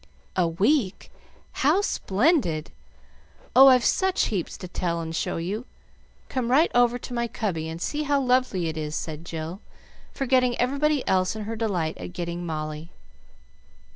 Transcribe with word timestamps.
"A 0.35 0.47
week? 0.47 1.11
How 1.51 1.81
splendid! 1.81 2.71
Oh, 3.55 3.67
I've 3.67 3.85
such 3.85 4.29
heaps 4.29 4.57
to 4.57 4.67
tell 4.67 4.99
and 4.99 5.15
show 5.15 5.37
you; 5.37 5.67
come 6.27 6.49
right 6.49 6.71
over 6.73 6.97
to 6.97 7.13
my 7.13 7.27
cubby 7.27 7.69
and 7.69 7.79
see 7.79 8.01
how 8.01 8.19
lovely 8.19 8.67
it 8.67 8.77
is," 8.77 8.95
said 8.95 9.23
Jill, 9.25 9.61
forgetting 10.11 10.57
everybody 10.59 11.07
else 11.07 11.35
in 11.35 11.43
her 11.43 11.55
delight 11.55 11.99
at 11.99 12.13
getting 12.13 12.43
Molly. 12.43 12.89